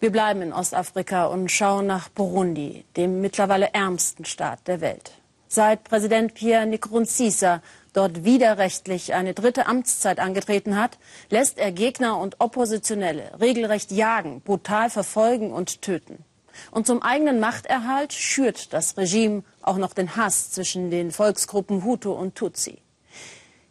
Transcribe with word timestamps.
Wir 0.00 0.10
bleiben 0.10 0.40
in 0.40 0.54
Ostafrika 0.54 1.26
und 1.26 1.52
schauen 1.52 1.86
nach 1.86 2.08
Burundi, 2.08 2.86
dem 2.96 3.20
mittlerweile 3.20 3.74
ärmsten 3.74 4.24
Staat 4.24 4.66
der 4.68 4.80
Welt. 4.80 5.12
Seit 5.48 5.84
Präsident 5.84 6.32
Pierre 6.32 6.64
Nkurunziza 6.64 7.60
dort 7.92 8.24
widerrechtlich 8.24 9.12
eine 9.12 9.34
dritte 9.34 9.66
Amtszeit 9.66 10.18
angetreten 10.18 10.76
hat, 10.76 10.96
lässt 11.28 11.58
er 11.58 11.72
Gegner 11.72 12.16
und 12.16 12.40
Oppositionelle 12.40 13.38
regelrecht 13.38 13.92
jagen, 13.92 14.40
brutal 14.40 14.88
verfolgen 14.88 15.52
und 15.52 15.82
töten. 15.82 16.24
Und 16.70 16.86
zum 16.86 17.02
eigenen 17.02 17.38
Machterhalt 17.38 18.14
schürt 18.14 18.72
das 18.72 18.96
Regime 18.96 19.42
auch 19.60 19.76
noch 19.76 19.92
den 19.92 20.16
Hass 20.16 20.52
zwischen 20.52 20.90
den 20.90 21.10
Volksgruppen 21.10 21.84
Hutu 21.84 22.12
und 22.12 22.34
Tutsi. 22.34 22.78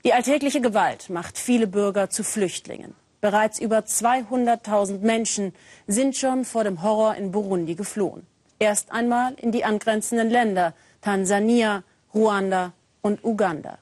Die 0.06 0.14
alltägliche 0.14 0.62
Gewalt 0.62 1.10
macht 1.10 1.40
viele 1.40 1.66
Bürger 1.66 2.12
zu 2.12 2.24
Flüchtlingen. 2.24 2.94
Bereits 3.22 3.60
über 3.60 3.80
200.000 3.80 5.00
Menschen 5.00 5.54
sind 5.88 6.16
schon 6.16 6.46
vor 6.46 6.64
dem 6.64 6.82
Horror 6.82 7.16
in 7.16 7.32
Burundi 7.32 7.76
geflohen. 7.76 8.26
Erst 8.60 8.92
einmal 8.92 9.34
in 9.36 9.52
die 9.52 9.66
angrenzenden 9.66 10.30
Länder 10.30 10.74
Tansania, 11.02 11.84
Ruanda 12.14 12.74
und 13.02 13.24
Uganda. 13.24 13.78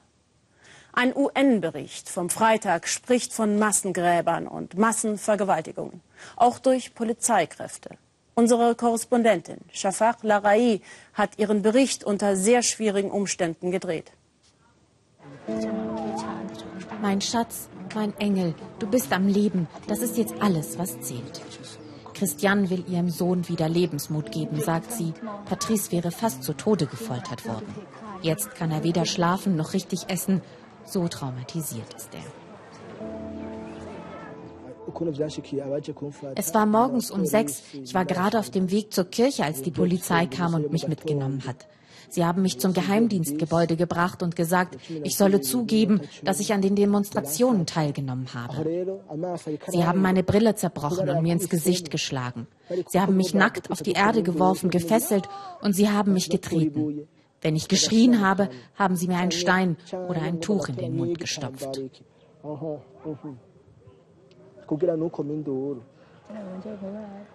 Ein 0.92 1.14
UN-Bericht 1.14 2.08
vom 2.08 2.28
Freitag 2.30 2.88
spricht 2.88 3.32
von 3.32 3.58
Massengräbern 3.58 4.48
und 4.48 4.76
Massenvergewaltigungen, 4.76 6.00
auch 6.36 6.58
durch 6.58 6.94
Polizeikräfte. 6.94 7.90
Unsere 8.34 8.74
Korrespondentin 8.74 9.58
Shafak 9.72 10.22
Larai 10.22 10.80
hat 11.14 11.38
ihren 11.38 11.62
Bericht 11.62 12.02
unter 12.04 12.36
sehr 12.36 12.62
schwierigen 12.62 13.10
Umständen 13.10 13.70
gedreht. 13.70 14.12
Mein 17.00 17.20
Schatz, 17.20 17.68
mein 17.94 18.16
Engel, 18.18 18.54
du 18.78 18.86
bist 18.86 19.12
am 19.12 19.26
Leben. 19.26 19.68
Das 19.86 20.00
ist 20.00 20.16
jetzt 20.16 20.34
alles, 20.40 20.78
was 20.78 21.00
zählt. 21.00 21.42
Christiane 22.14 22.68
will 22.70 22.84
ihrem 22.88 23.10
Sohn 23.10 23.48
wieder 23.48 23.68
Lebensmut 23.68 24.32
geben, 24.32 24.60
sagt 24.60 24.90
sie. 24.90 25.12
Patrice 25.44 25.92
wäre 25.92 26.10
fast 26.10 26.42
zu 26.42 26.52
Tode 26.52 26.86
gefoltert 26.86 27.46
worden. 27.46 27.74
Jetzt 28.22 28.56
kann 28.56 28.72
er 28.72 28.82
weder 28.82 29.06
schlafen 29.06 29.56
noch 29.56 29.72
richtig 29.72 30.08
essen. 30.08 30.42
So 30.84 31.06
traumatisiert 31.06 31.94
ist 31.94 32.10
er. 32.14 32.24
Es 36.34 36.54
war 36.54 36.66
morgens 36.66 37.10
um 37.10 37.24
sechs. 37.26 37.62
Ich 37.72 37.94
war 37.94 38.04
gerade 38.04 38.38
auf 38.38 38.50
dem 38.50 38.70
Weg 38.70 38.92
zur 38.92 39.04
Kirche, 39.04 39.44
als 39.44 39.62
die 39.62 39.70
Polizei 39.70 40.26
kam 40.26 40.54
und 40.54 40.72
mich 40.72 40.88
mitgenommen 40.88 41.44
hat. 41.46 41.66
Sie 42.08 42.24
haben 42.24 42.42
mich 42.42 42.58
zum 42.58 42.72
Geheimdienstgebäude 42.72 43.76
gebracht 43.76 44.22
und 44.22 44.36
gesagt, 44.36 44.78
ich 44.88 45.16
solle 45.16 45.40
zugeben, 45.40 46.00
dass 46.24 46.40
ich 46.40 46.52
an 46.52 46.62
den 46.62 46.74
Demonstrationen 46.74 47.66
teilgenommen 47.66 48.28
habe. 48.34 49.00
Sie 49.68 49.84
haben 49.84 50.00
meine 50.00 50.22
Brille 50.22 50.54
zerbrochen 50.54 51.08
und 51.08 51.22
mir 51.22 51.32
ins 51.32 51.48
Gesicht 51.48 51.90
geschlagen. 51.90 52.46
Sie 52.88 53.00
haben 53.00 53.16
mich 53.16 53.34
nackt 53.34 53.70
auf 53.70 53.82
die 53.82 53.92
Erde 53.92 54.22
geworfen, 54.22 54.70
gefesselt 54.70 55.28
und 55.60 55.74
sie 55.74 55.90
haben 55.90 56.12
mich 56.12 56.30
getreten. 56.30 57.08
Wenn 57.40 57.54
ich 57.54 57.68
geschrien 57.68 58.20
habe, 58.20 58.48
haben 58.74 58.96
sie 58.96 59.06
mir 59.06 59.18
einen 59.18 59.30
Stein 59.30 59.76
oder 60.08 60.22
ein 60.22 60.40
Tuch 60.40 60.68
in 60.68 60.76
den 60.76 60.96
Mund 60.96 61.18
gestopft. 61.18 61.80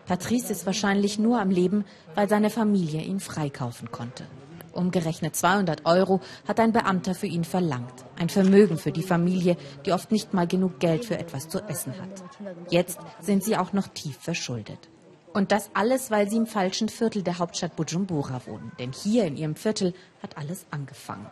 Patrice 0.06 0.52
ist 0.52 0.66
wahrscheinlich 0.66 1.18
nur 1.20 1.40
am 1.40 1.50
Leben, 1.50 1.86
weil 2.16 2.30
seine 2.30 2.50
Familie 2.50 3.02
ihn 3.02 3.20
freikaufen 3.20 3.92
konnte. 3.92 4.26
Umgerechnet 4.74 5.36
200 5.36 5.86
Euro 5.86 6.20
hat 6.48 6.60
ein 6.60 6.74
Beamter 6.74 7.14
für 7.14 7.28
ihn 7.28 7.44
verlangt. 7.44 7.94
Ein 8.18 8.30
Vermögen 8.30 8.78
für 8.78 8.92
die 8.92 9.04
Familie, 9.04 9.56
die 9.86 9.94
oft 9.94 10.12
nicht 10.12 10.34
mal 10.34 10.48
genug 10.48 10.80
Geld 10.80 11.06
für 11.06 11.18
etwas 11.18 11.48
zu 11.48 11.60
essen 11.68 11.94
hat. 12.02 12.24
Jetzt 12.70 13.00
sind 13.22 13.44
sie 13.44 13.56
auch 13.56 13.72
noch 13.72 13.88
tief 13.88 14.18
verschuldet. 14.18 14.90
Und 15.34 15.52
das 15.52 15.70
alles, 15.74 16.12
weil 16.12 16.30
sie 16.30 16.38
im 16.38 16.46
falschen 16.46 16.90
Viertel 16.90 17.24
der 17.24 17.40
Hauptstadt 17.40 17.76
Bujumbura 17.76 18.42
wohnen. 18.46 18.72
Denn 18.80 18.92
hier 18.92 19.26
in 19.26 19.38
ihrem 19.38 19.56
Viertel 19.56 19.94
hat 20.22 20.38
alles 20.38 20.66
angefangen. 20.70 21.28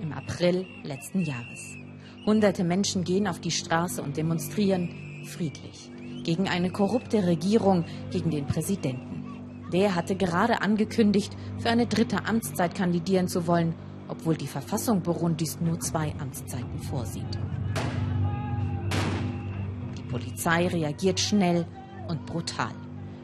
Im 0.00 0.12
April 0.12 0.66
letzten 0.82 1.22
Jahres. 1.22 1.76
Hunderte 2.26 2.64
Menschen 2.64 3.04
gehen 3.04 3.26
auf 3.26 3.40
die 3.40 3.50
Straße 3.50 4.02
und 4.02 4.16
demonstrieren 4.16 5.24
friedlich. 5.24 5.90
Gegen 6.24 6.48
eine 6.48 6.70
korrupte 6.70 7.26
Regierung, 7.26 7.84
gegen 8.10 8.30
den 8.30 8.46
Präsidenten. 8.46 9.11
Der 9.72 9.94
hatte 9.94 10.16
gerade 10.16 10.60
angekündigt, 10.60 11.34
für 11.58 11.70
eine 11.70 11.86
dritte 11.86 12.26
Amtszeit 12.26 12.74
kandidieren 12.74 13.28
zu 13.28 13.46
wollen, 13.46 13.74
obwohl 14.08 14.36
die 14.36 14.46
Verfassung 14.46 15.00
Burundis 15.00 15.58
nur 15.60 15.80
zwei 15.80 16.14
Amtszeiten 16.18 16.78
vorsieht. 16.82 17.38
Die 19.96 20.02
Polizei 20.02 20.66
reagiert 20.68 21.18
schnell 21.20 21.66
und 22.08 22.26
brutal. 22.26 22.74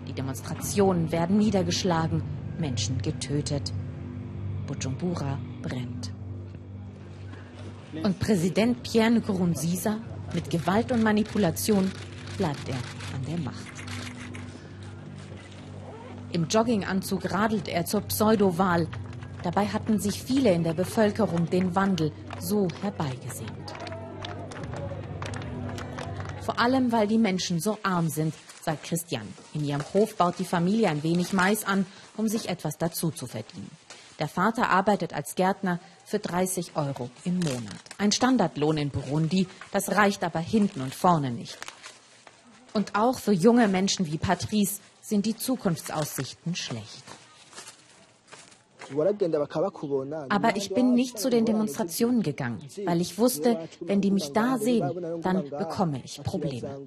Die 0.06 0.14
Demonstrationen 0.14 1.12
werden 1.12 1.36
niedergeschlagen, 1.36 2.22
Menschen 2.58 2.96
getötet. 3.02 3.72
Bujumbura 4.66 5.38
brennt. 5.62 6.12
Und 8.02 8.18
Präsident 8.18 8.82
Pierre 8.82 9.10
Nkurunziza 9.10 9.98
mit 10.34 10.50
Gewalt 10.50 10.92
und 10.92 11.02
Manipulation 11.02 11.90
bleibt 12.38 12.68
er 12.68 12.76
an 13.14 13.24
der 13.26 13.38
Macht. 13.38 13.77
Im 16.30 16.46
Jogginganzug 16.46 17.30
radelt 17.32 17.68
er 17.68 17.86
zur 17.86 18.02
Pseudowahl. 18.02 18.86
Dabei 19.42 19.66
hatten 19.66 19.98
sich 19.98 20.22
viele 20.22 20.52
in 20.52 20.62
der 20.62 20.74
Bevölkerung 20.74 21.48
den 21.48 21.74
Wandel 21.74 22.12
so 22.38 22.68
herbeigesehnt. 22.82 23.74
Vor 26.42 26.58
allem, 26.60 26.92
weil 26.92 27.06
die 27.06 27.18
Menschen 27.18 27.60
so 27.60 27.78
arm 27.82 28.08
sind, 28.08 28.34
sagt 28.62 28.84
Christian. 28.84 29.26
In 29.54 29.64
ihrem 29.64 29.82
Hof 29.94 30.16
baut 30.16 30.38
die 30.38 30.44
Familie 30.44 30.90
ein 30.90 31.02
wenig 31.02 31.32
Mais 31.32 31.64
an, 31.64 31.86
um 32.16 32.28
sich 32.28 32.48
etwas 32.48 32.76
dazu 32.76 33.10
zu 33.10 33.26
verdienen. 33.26 33.70
Der 34.18 34.28
Vater 34.28 34.68
arbeitet 34.68 35.14
als 35.14 35.34
Gärtner 35.34 35.78
für 36.04 36.18
30 36.18 36.72
Euro 36.74 37.08
im 37.24 37.38
Monat. 37.38 37.78
Ein 37.98 38.12
Standardlohn 38.12 38.76
in 38.76 38.90
Burundi, 38.90 39.46
das 39.72 39.92
reicht 39.92 40.24
aber 40.24 40.40
hinten 40.40 40.80
und 40.80 40.94
vorne 40.94 41.30
nicht. 41.30 41.56
Und 42.74 42.94
auch 42.96 43.18
für 43.18 43.32
junge 43.32 43.68
Menschen 43.68 44.06
wie 44.06 44.18
Patrice 44.18 44.80
sind 45.08 45.24
die 45.24 45.36
Zukunftsaussichten 45.36 46.54
schlecht. 46.54 47.04
Aber 50.28 50.56
ich 50.56 50.72
bin 50.72 50.94
nicht 50.94 51.18
zu 51.18 51.30
den 51.30 51.44
Demonstrationen 51.44 52.22
gegangen, 52.22 52.60
weil 52.84 53.00
ich 53.00 53.18
wusste, 53.18 53.68
wenn 53.80 54.00
die 54.00 54.10
mich 54.10 54.32
da 54.32 54.58
sehen, 54.58 55.20
dann 55.22 55.48
bekomme 55.48 56.00
ich 56.04 56.22
Probleme. 56.22 56.86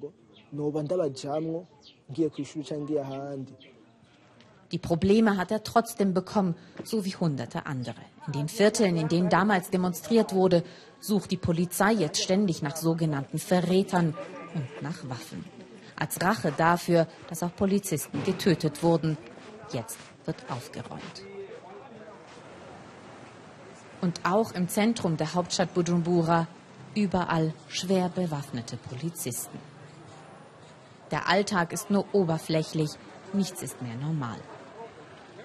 Die 4.72 4.78
Probleme 4.78 5.36
hat 5.36 5.50
er 5.50 5.62
trotzdem 5.62 6.14
bekommen, 6.14 6.54
so 6.82 7.04
wie 7.04 7.14
hunderte 7.14 7.66
andere. 7.66 8.02
In 8.26 8.32
den 8.32 8.48
Vierteln, 8.48 8.96
in 8.96 9.08
denen 9.08 9.28
damals 9.28 9.70
demonstriert 9.70 10.32
wurde, 10.32 10.64
sucht 10.98 11.30
die 11.30 11.36
Polizei 11.36 11.92
jetzt 11.92 12.22
ständig 12.22 12.62
nach 12.62 12.76
sogenannten 12.76 13.38
Verrätern 13.38 14.14
und 14.54 14.82
nach 14.82 15.08
Waffen 15.08 15.44
als 16.02 16.20
Rache 16.20 16.52
dafür, 16.56 17.06
dass 17.28 17.44
auch 17.44 17.54
Polizisten 17.54 18.24
getötet 18.24 18.82
wurden. 18.82 19.16
Jetzt 19.72 19.98
wird 20.26 20.36
aufgeräumt. 20.50 21.22
Und 24.00 24.20
auch 24.24 24.50
im 24.52 24.68
Zentrum 24.68 25.16
der 25.16 25.32
Hauptstadt 25.34 25.74
Bujumbura 25.74 26.48
überall 26.96 27.54
schwer 27.68 28.08
bewaffnete 28.08 28.76
Polizisten. 28.76 29.58
Der 31.12 31.28
Alltag 31.28 31.72
ist 31.72 31.88
nur 31.88 32.04
oberflächlich, 32.12 32.90
nichts 33.32 33.62
ist 33.62 33.80
mehr 33.80 33.94
normal. 33.94 34.38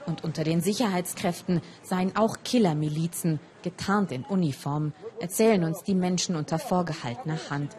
Und 0.08 0.24
unter 0.24 0.44
den 0.44 0.62
Sicherheitskräften 0.62 1.62
seien 1.84 2.16
auch 2.16 2.38
Killermilizen, 2.44 3.40
getarnt 3.62 4.12
in 4.12 4.24
Uniform, 4.24 4.94
erzählen 5.20 5.64
uns 5.64 5.84
die 5.84 5.96
Menschen 5.96 6.36
unter 6.36 6.58
vorgehaltener 6.58 7.38
Hand. 7.52 7.78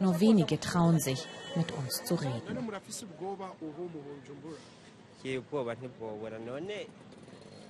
Nur 0.00 0.18
wenige 0.18 0.58
trauen 0.58 0.98
sich, 0.98 1.26
mit 1.54 1.72
uns 1.72 2.04
zu 2.04 2.14
reden. 2.14 2.58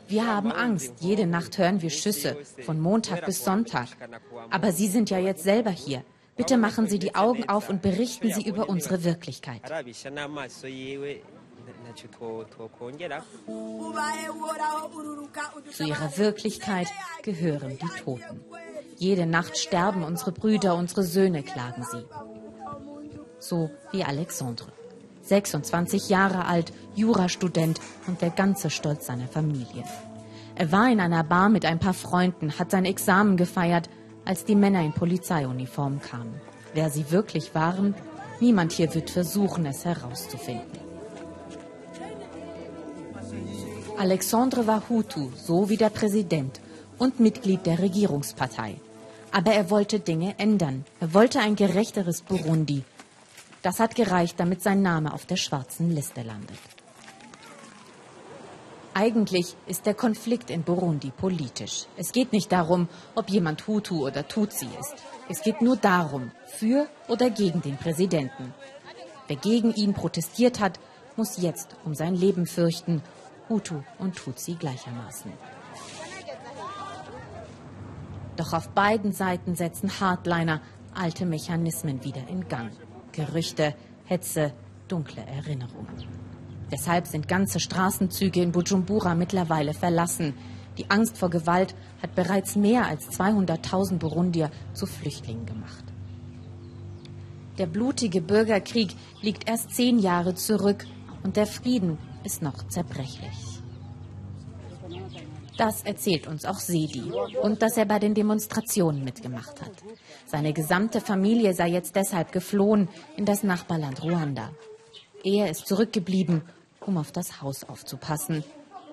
Wir 0.08 0.26
haben 0.26 0.52
Angst. 0.52 0.94
Jede 1.00 1.26
Nacht 1.26 1.58
hören 1.58 1.82
wir 1.82 1.90
Schüsse, 1.90 2.36
von 2.64 2.80
Montag 2.80 3.26
bis 3.26 3.44
Sonntag. 3.44 3.88
Aber 4.50 4.72
Sie 4.72 4.88
sind 4.88 5.10
ja 5.10 5.18
jetzt 5.18 5.42
selber 5.42 5.70
hier. 5.70 6.04
Bitte 6.36 6.56
machen 6.56 6.86
Sie 6.88 6.98
die 6.98 7.14
Augen 7.14 7.48
auf 7.48 7.68
und 7.68 7.82
berichten 7.82 8.32
Sie 8.32 8.48
über 8.48 8.68
unsere 8.68 9.04
Wirklichkeit. 9.04 9.60
Zu 15.72 15.84
ihrer 15.84 16.16
Wirklichkeit 16.16 16.88
gehören 17.22 17.78
die 17.78 18.00
Toten. 18.02 18.40
Jede 19.00 19.26
Nacht 19.26 19.56
sterben 19.56 20.04
unsere 20.04 20.30
Brüder, 20.30 20.76
unsere 20.76 21.02
Söhne, 21.02 21.42
klagen 21.42 21.84
sie 21.90 22.04
so 23.38 23.70
wie 23.90 24.04
Alexandre. 24.04 24.66
26 25.22 26.10
Jahre 26.10 26.44
alt, 26.44 26.72
Jurastudent 26.94 27.80
und 28.06 28.20
der 28.20 28.28
ganze 28.28 28.68
Stolz 28.68 29.06
seiner 29.06 29.28
Familie. 29.28 29.84
Er 30.54 30.70
war 30.70 30.90
in 30.90 31.00
einer 31.00 31.24
Bar 31.24 31.48
mit 31.48 31.64
ein 31.64 31.78
paar 31.78 31.94
Freunden, 31.94 32.58
hat 32.58 32.70
sein 32.70 32.84
Examen 32.84 33.38
gefeiert, 33.38 33.88
als 34.26 34.44
die 34.44 34.54
Männer 34.54 34.82
in 34.82 34.92
Polizeiuniform 34.92 36.02
kamen. 36.02 36.38
Wer 36.74 36.90
sie 36.90 37.10
wirklich 37.10 37.54
waren, 37.54 37.94
Niemand 38.40 38.72
hier 38.72 38.92
wird 38.94 39.10
versuchen, 39.10 39.66
es 39.66 39.84
herauszufinden. 39.84 40.80
Alexandre 43.98 44.66
war 44.66 44.88
Hutu, 44.88 45.28
so 45.36 45.68
wie 45.68 45.76
der 45.76 45.90
Präsident 45.90 46.58
und 46.96 47.20
Mitglied 47.20 47.66
der 47.66 47.80
Regierungspartei. 47.80 48.76
Aber 49.32 49.52
er 49.52 49.70
wollte 49.70 50.00
Dinge 50.00 50.34
ändern. 50.38 50.84
Er 51.00 51.14
wollte 51.14 51.40
ein 51.40 51.56
gerechteres 51.56 52.22
Burundi. 52.22 52.84
Das 53.62 53.78
hat 53.78 53.94
gereicht, 53.94 54.40
damit 54.40 54.62
sein 54.62 54.82
Name 54.82 55.12
auf 55.12 55.26
der 55.26 55.36
schwarzen 55.36 55.90
Liste 55.90 56.22
landet. 56.22 56.58
Eigentlich 58.92 59.56
ist 59.66 59.86
der 59.86 59.94
Konflikt 59.94 60.50
in 60.50 60.62
Burundi 60.62 61.12
politisch. 61.16 61.86
Es 61.96 62.12
geht 62.12 62.32
nicht 62.32 62.50
darum, 62.50 62.88
ob 63.14 63.30
jemand 63.30 63.66
Hutu 63.66 64.04
oder 64.04 64.26
Tutsi 64.26 64.66
ist. 64.80 64.94
Es 65.28 65.42
geht 65.42 65.62
nur 65.62 65.76
darum, 65.76 66.32
für 66.46 66.88
oder 67.06 67.30
gegen 67.30 67.62
den 67.62 67.76
Präsidenten. 67.76 68.52
Wer 69.28 69.36
gegen 69.36 69.72
ihn 69.74 69.94
protestiert 69.94 70.58
hat, 70.58 70.80
muss 71.16 71.40
jetzt 71.40 71.76
um 71.84 71.94
sein 71.94 72.16
Leben 72.16 72.46
fürchten, 72.46 73.00
Hutu 73.48 73.82
und 73.98 74.16
Tutsi 74.16 74.54
gleichermaßen. 74.54 75.32
Doch 78.36 78.52
auf 78.52 78.70
beiden 78.70 79.12
Seiten 79.12 79.54
setzen 79.54 80.00
Hardliner 80.00 80.60
alte 80.94 81.26
Mechanismen 81.26 82.04
wieder 82.04 82.26
in 82.28 82.48
Gang. 82.48 82.70
Gerüchte, 83.12 83.74
Hetze, 84.04 84.52
dunkle 84.88 85.22
Erinnerungen. 85.26 85.88
Deshalb 86.70 87.06
sind 87.06 87.28
ganze 87.28 87.58
Straßenzüge 87.60 88.42
in 88.42 88.52
Bujumbura 88.52 89.14
mittlerweile 89.14 89.74
verlassen. 89.74 90.34
Die 90.78 90.88
Angst 90.90 91.18
vor 91.18 91.30
Gewalt 91.30 91.74
hat 92.00 92.14
bereits 92.14 92.56
mehr 92.56 92.86
als 92.86 93.10
200.000 93.10 93.98
Burundier 93.98 94.50
zu 94.72 94.86
Flüchtlingen 94.86 95.46
gemacht. 95.46 95.84
Der 97.58 97.66
blutige 97.66 98.22
Bürgerkrieg 98.22 98.94
liegt 99.20 99.48
erst 99.48 99.74
zehn 99.74 99.98
Jahre 99.98 100.34
zurück 100.34 100.86
und 101.22 101.36
der 101.36 101.46
Frieden 101.46 101.98
ist 102.24 102.40
noch 102.40 102.66
zerbrechlich. 102.68 103.60
Das 105.56 105.82
erzählt 105.82 106.26
uns 106.26 106.44
auch 106.44 106.58
Sedi 106.58 107.12
und 107.42 107.62
dass 107.62 107.76
er 107.76 107.84
bei 107.84 107.98
den 107.98 108.14
Demonstrationen 108.14 109.04
mitgemacht 109.04 109.60
hat. 109.60 109.72
Seine 110.26 110.52
gesamte 110.52 111.00
Familie 111.00 111.54
sei 111.54 111.68
jetzt 111.68 111.96
deshalb 111.96 112.32
geflohen 112.32 112.88
in 113.16 113.26
das 113.26 113.42
Nachbarland 113.42 114.02
Ruanda. 114.02 114.50
Er 115.22 115.50
ist 115.50 115.66
zurückgeblieben 115.66 116.42
um 116.86 116.98
auf 116.98 117.12
das 117.12 117.40
Haus 117.40 117.64
aufzupassen. 117.64 118.44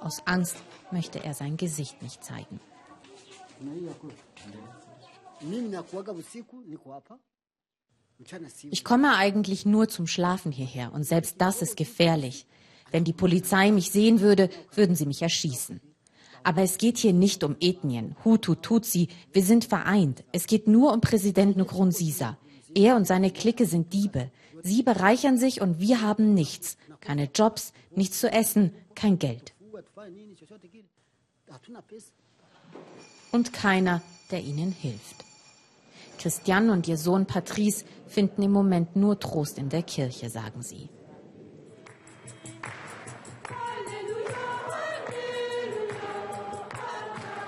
Aus 0.01 0.21
Angst 0.25 0.57
möchte 0.91 1.23
er 1.23 1.33
sein 1.33 1.57
Gesicht 1.57 2.01
nicht 2.01 2.23
zeigen. 2.23 2.59
Ich 8.69 8.83
komme 8.83 9.15
eigentlich 9.15 9.65
nur 9.65 9.87
zum 9.89 10.07
Schlafen 10.07 10.51
hierher 10.51 10.93
und 10.93 11.03
selbst 11.03 11.39
das 11.39 11.61
ist 11.61 11.77
gefährlich. 11.77 12.45
Wenn 12.91 13.03
die 13.03 13.13
Polizei 13.13 13.71
mich 13.71 13.91
sehen 13.91 14.21
würde, 14.21 14.49
würden 14.73 14.95
sie 14.95 15.05
mich 15.05 15.21
erschießen. 15.21 15.81
Aber 16.47 16.61
es 16.61 16.77
geht 16.77 16.97
hier 16.97 17.11
nicht 17.11 17.43
um 17.43 17.57
Ethnien, 17.59 18.15
Hutu, 18.23 18.55
Tutsi, 18.55 19.09
wir 19.33 19.43
sind 19.43 19.65
vereint. 19.65 20.23
Es 20.31 20.47
geht 20.47 20.65
nur 20.65 20.93
um 20.93 21.01
Präsident 21.01 21.57
Nkurunziza. 21.57 22.37
Er 22.73 22.95
und 22.95 23.05
seine 23.05 23.31
Clique 23.31 23.65
sind 23.65 23.91
Diebe. 23.91 24.31
Sie 24.63 24.81
bereichern 24.81 25.37
sich 25.37 25.59
und 25.59 25.81
wir 25.81 26.01
haben 26.01 26.33
nichts. 26.33 26.77
Keine 27.01 27.25
Jobs, 27.35 27.73
nichts 27.93 28.21
zu 28.21 28.31
essen, 28.31 28.71
kein 28.95 29.19
Geld. 29.19 29.55
Und 33.33 33.51
keiner, 33.51 34.01
der 34.31 34.41
ihnen 34.41 34.71
hilft. 34.71 35.25
Christian 36.17 36.69
und 36.69 36.87
ihr 36.87 36.97
Sohn 36.97 37.25
Patrice 37.25 37.83
finden 38.07 38.41
im 38.41 38.53
Moment 38.53 38.95
nur 38.95 39.19
Trost 39.19 39.57
in 39.57 39.67
der 39.67 39.83
Kirche, 39.83 40.29
sagen 40.29 40.61
sie. 40.61 40.87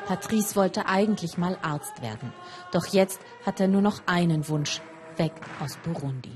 Patrice 0.10 0.56
wollte 0.56 0.88
eigentlich 0.88 1.38
mal 1.38 1.56
Arzt 1.62 2.02
werden. 2.02 2.34
Doch 2.72 2.88
jetzt 2.88 3.20
hat 3.46 3.60
er 3.60 3.68
nur 3.68 3.84
noch 3.84 4.02
einen 4.08 4.48
Wunsch, 4.48 4.82
weg 5.18 5.34
aus 5.60 5.78
Burundi. 5.84 6.32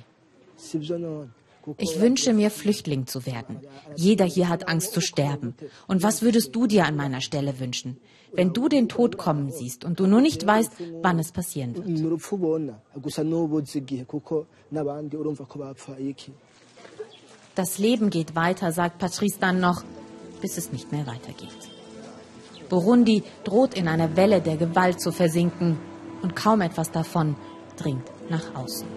Ich 1.77 1.99
wünsche 1.99 2.33
mir, 2.33 2.51
Flüchtling 2.51 3.07
zu 3.07 3.25
werden. 3.25 3.61
Jeder 3.95 4.25
hier 4.25 4.47
hat 4.47 4.67
Angst 4.67 4.93
zu 4.93 5.01
sterben. 5.01 5.55
Und 5.87 6.03
was 6.03 6.21
würdest 6.21 6.55
du 6.55 6.67
dir 6.67 6.85
an 6.85 6.95
meiner 6.95 7.19
Stelle 7.21 7.59
wünschen? 7.59 7.97
Wenn 8.31 8.53
du 8.53 8.69
den 8.69 8.89
Tod 8.89 9.17
kommen 9.17 9.51
siehst 9.51 9.85
und 9.85 9.99
du 9.99 10.05
nur 10.05 10.21
nicht 10.21 10.45
weißt, 10.45 10.71
wann 11.01 11.17
es 11.17 11.31
passieren 11.31 11.75
wird. 11.75 11.87
Das 17.55 17.77
Leben 17.79 18.09
geht 18.11 18.35
weiter, 18.35 18.71
sagt 18.71 18.99
Patrice 18.99 19.39
dann 19.39 19.59
noch, 19.59 19.83
bis 20.41 20.57
es 20.59 20.71
nicht 20.71 20.91
mehr 20.91 21.07
weitergeht. 21.07 21.72
Burundi 22.73 23.21
droht 23.43 23.75
in 23.75 23.87
einer 23.87 24.15
Welle 24.15 24.41
der 24.41 24.57
Gewalt 24.57 24.99
zu 24.99 25.11
versinken 25.11 25.77
und 26.23 26.35
kaum 26.35 26.59
etwas 26.61 26.89
davon 26.89 27.35
dringt 27.77 28.09
nach 28.31 28.55
außen. 28.55 28.87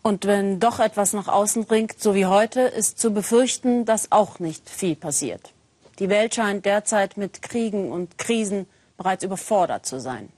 Und 0.00 0.26
wenn 0.26 0.60
doch 0.60 0.78
etwas 0.78 1.12
nach 1.12 1.26
außen 1.26 1.66
dringt, 1.66 2.00
so 2.00 2.14
wie 2.14 2.26
heute, 2.26 2.60
ist 2.60 3.00
zu 3.00 3.10
befürchten, 3.10 3.84
dass 3.84 4.12
auch 4.12 4.38
nicht 4.38 4.70
viel 4.70 4.94
passiert. 4.94 5.52
Die 5.98 6.08
Welt 6.08 6.36
scheint 6.36 6.64
derzeit 6.64 7.16
mit 7.16 7.42
Kriegen 7.42 7.90
und 7.90 8.16
Krisen 8.16 8.66
bereits 8.96 9.24
überfordert 9.24 9.86
zu 9.86 9.98
sein. 9.98 10.28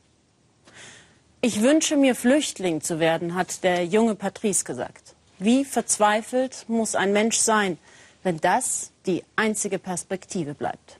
Ich 1.42 1.60
wünsche 1.60 1.98
mir, 1.98 2.14
Flüchtling 2.14 2.80
zu 2.80 3.00
werden, 3.00 3.34
hat 3.34 3.62
der 3.64 3.84
junge 3.84 4.14
Patrice 4.14 4.64
gesagt. 4.64 5.14
Wie 5.38 5.66
verzweifelt 5.66 6.64
muss 6.68 6.94
ein 6.94 7.12
Mensch 7.12 7.36
sein, 7.36 7.76
wenn 8.26 8.40
das 8.40 8.90
die 9.06 9.23
einzige 9.37 9.78
Perspektive 9.78 10.55
bleibt? 10.55 10.99